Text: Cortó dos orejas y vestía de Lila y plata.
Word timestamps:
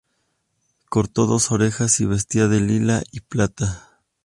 Cortó 0.89 1.27
dos 1.27 1.51
orejas 1.51 1.99
y 1.99 2.05
vestía 2.07 2.47
de 2.47 2.59
Lila 2.59 3.03
y 3.11 3.19
plata. 3.19 4.01